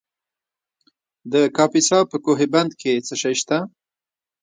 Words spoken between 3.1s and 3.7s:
شی شته؟